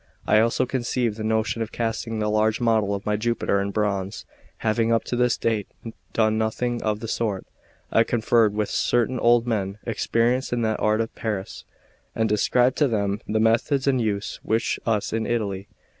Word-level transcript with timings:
I 0.25 0.39
also 0.39 0.65
conceived 0.65 1.17
the 1.17 1.23
notion 1.23 1.61
of 1.61 1.71
casting 1.71 2.17
the 2.17 2.27
large 2.27 2.59
model 2.59 2.95
of 2.95 3.05
my 3.05 3.15
Jupiter 3.15 3.61
in 3.61 3.69
bronze. 3.69 4.25
Having 4.65 4.91
up 4.91 5.03
to 5.03 5.15
this 5.15 5.37
date 5.37 5.67
done 6.11 6.39
nothing 6.39 6.81
of 6.81 7.01
the 7.01 7.07
sort, 7.07 7.45
I 7.91 8.03
conferred 8.03 8.55
with 8.55 8.71
certain 8.71 9.19
old 9.19 9.45
men 9.45 9.77
experienced 9.85 10.53
in 10.53 10.63
that 10.63 10.79
art 10.79 11.01
at 11.01 11.13
Paris, 11.13 11.65
and 12.15 12.27
described 12.27 12.77
to 12.79 12.87
them 12.87 13.21
the 13.27 13.39
methods 13.39 13.85
in 13.85 13.99
use 13.99 14.39
with 14.43 14.79
us 14.87 15.13
in 15.13 15.27
Italy. 15.27 15.67